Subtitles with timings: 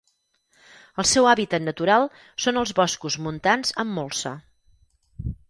[1.03, 2.07] El seu hàbitat natural
[2.47, 4.35] són els boscos montans amb molsa.